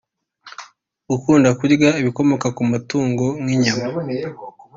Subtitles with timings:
[1.09, 3.85] Gukunda kurya ibikomoka ku matungo nk’ inyama